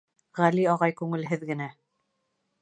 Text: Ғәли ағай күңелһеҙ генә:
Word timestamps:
Ғәли 0.37 0.63
ағай 0.73 0.95
күңелһеҙ 1.01 1.45
генә: 1.51 1.69